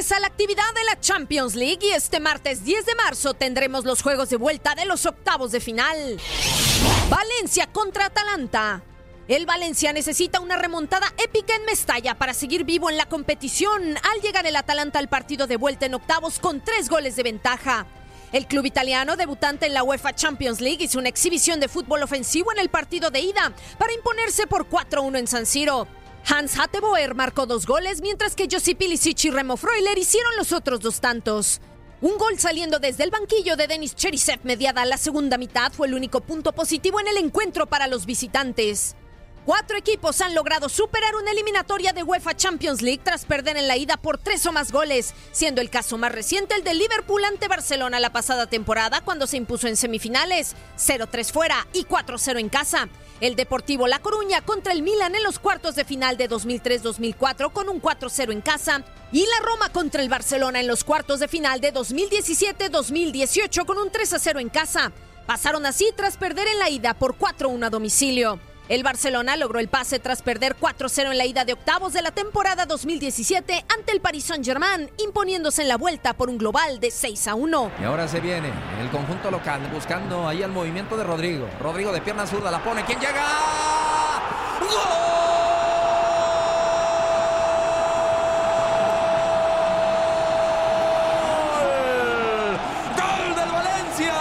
[0.00, 4.00] Regresa la actividad de la Champions League y este martes 10 de marzo tendremos los
[4.00, 6.18] juegos de vuelta de los octavos de final.
[7.10, 8.82] Valencia contra Atalanta.
[9.28, 14.22] El Valencia necesita una remontada épica en Mestalla para seguir vivo en la competición al
[14.22, 17.86] llegar el Atalanta al partido de vuelta en octavos con tres goles de ventaja.
[18.32, 22.52] El club italiano, debutante en la UEFA Champions League, hizo una exhibición de fútbol ofensivo
[22.52, 25.86] en el partido de ida para imponerse por 4-1 en San Siro.
[26.26, 30.80] Hans Hatteboer marcó dos goles, mientras que Josip Ilicic y Remo Freuler hicieron los otros
[30.80, 31.60] dos tantos.
[32.00, 35.94] Un gol saliendo desde el banquillo de Denis Cherisev mediada la segunda mitad fue el
[35.94, 38.96] único punto positivo en el encuentro para los visitantes.
[39.44, 43.76] Cuatro equipos han logrado superar una eliminatoria de UEFA Champions League tras perder en la
[43.76, 47.48] ida por tres o más goles, siendo el caso más reciente el de Liverpool ante
[47.48, 52.88] Barcelona la pasada temporada cuando se impuso en semifinales, 0-3 fuera y 4-0 en casa.
[53.20, 57.68] El Deportivo La Coruña contra el Milan en los cuartos de final de 2003-2004 con
[57.68, 58.82] un 4-0 en casa
[59.12, 63.90] y la Roma contra el Barcelona en los cuartos de final de 2017-2018 con un
[63.90, 64.92] 3-0 en casa.
[65.26, 68.40] Pasaron así tras perder en la ida por 4-1 a domicilio.
[68.70, 72.12] El Barcelona logró el pase tras perder 4-0 en la ida de octavos de la
[72.12, 77.26] temporada 2017 ante el Paris Saint-Germain, imponiéndose en la vuelta por un global de 6
[77.26, 77.72] a 1.
[77.80, 81.48] Y ahora se viene el conjunto local buscando ahí el movimiento de Rodrigo.
[81.58, 82.84] Rodrigo de pierna zurda la pone.
[82.84, 83.26] ¿Quién llega?
[84.60, 84.70] ¡Gol!
[92.94, 94.14] ¡Gol del Valencia!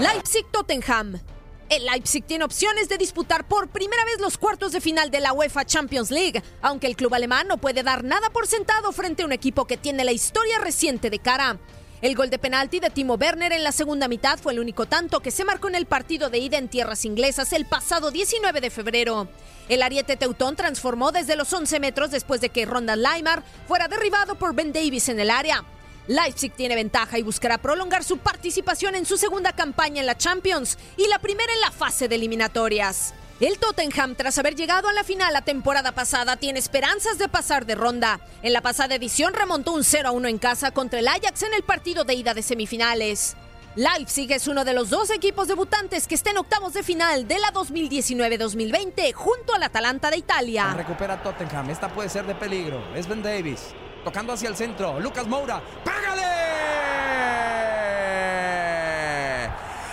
[0.00, 1.31] Leipzig-Tottenham.
[1.72, 5.32] El Leipzig tiene opciones de disputar por primera vez los cuartos de final de la
[5.32, 9.24] UEFA Champions League, aunque el club alemán no puede dar nada por sentado frente a
[9.24, 11.56] un equipo que tiene la historia reciente de cara.
[12.02, 15.20] El gol de penalti de Timo Werner en la segunda mitad fue el único tanto
[15.20, 18.68] que se marcó en el partido de ida en tierras inglesas el pasado 19 de
[18.68, 19.28] febrero.
[19.70, 24.34] El ariete teutón transformó desde los 11 metros después de que Ronda Leimar fuera derribado
[24.34, 25.64] por Ben Davis en el área.
[26.08, 30.78] Leipzig tiene ventaja y buscará prolongar su participación en su segunda campaña en la Champions
[30.96, 33.14] y la primera en la fase de eliminatorias.
[33.40, 37.66] El Tottenham, tras haber llegado a la final la temporada pasada, tiene esperanzas de pasar
[37.66, 38.20] de ronda.
[38.42, 41.54] En la pasada edición remontó un 0 a 1 en casa contra el Ajax en
[41.54, 43.36] el partido de ida de semifinales.
[43.74, 47.38] Leipzig es uno de los dos equipos debutantes que está en octavos de final de
[47.38, 50.74] la 2019-2020 junto al Atalanta de Italia.
[50.74, 52.80] Recupera Tottenham, esta puede ser de peligro.
[52.94, 53.60] Es Ben Davis.
[54.04, 54.98] Tocando hacia el centro.
[54.98, 55.60] Lucas Moura.
[55.84, 56.22] ¡Pégale!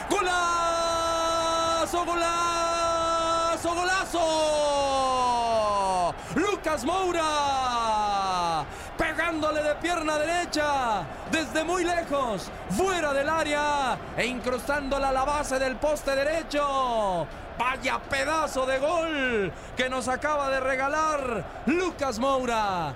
[0.09, 2.05] ¡Golazo!
[2.05, 3.75] ¡Golazo!
[3.75, 4.29] ¡Golazo!
[6.35, 8.65] Lucas Moura.
[8.97, 15.59] Pegándole de pierna derecha, desde muy lejos, fuera del área e incrustándola a la base
[15.59, 17.27] del poste derecho.
[17.57, 22.95] Vaya pedazo de gol que nos acaba de regalar Lucas Moura.